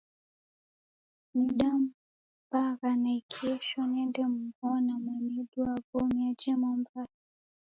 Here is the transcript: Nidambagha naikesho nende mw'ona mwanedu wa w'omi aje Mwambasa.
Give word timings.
Nidambagha 1.35 2.89
naikesho 3.03 3.79
nende 3.93 4.23
mw'ona 4.33 4.93
mwanedu 5.03 5.57
wa 5.65 5.75
w'omi 5.91 6.19
aje 6.29 6.51
Mwambasa. 6.61 7.19